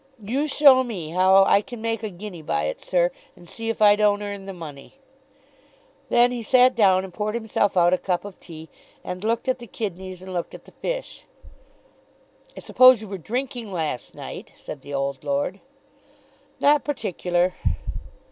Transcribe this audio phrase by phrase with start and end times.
[0.23, 3.83] "You show me how I can make a guinea by it, sir, and see if
[3.83, 4.95] I don't earn the money."
[6.09, 8.67] Then he sat down and poured himself out a cup of tea,
[9.03, 11.25] and looked at the kidneys and looked at the fish.
[12.57, 15.59] "I suppose you were drinking last night," said the old lord.
[16.59, 17.53] "Not particular."